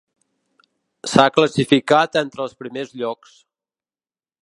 S'ha 1.11 1.27
classificat 1.35 2.19
entre 2.25 2.45
els 2.47 2.59
primers 2.65 2.99
llocs. 3.03 3.41